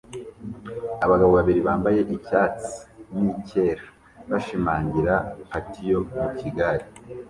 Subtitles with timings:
[1.05, 2.71] Abagabo babiri bambaye icyatsi
[3.13, 3.85] nicyera
[4.29, 5.15] bashimangira
[5.49, 6.85] patio mu gikari